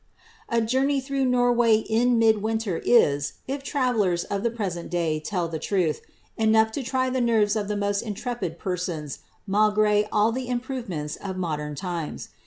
[0.49, 5.19] A journey through Norway in mid winter is, if travellers of the pre sent day
[5.19, 6.01] tell the truth,
[6.37, 11.37] enough to try the nerves of the most intrepid persons, malgre all the improvements of
[11.37, 12.29] modern times.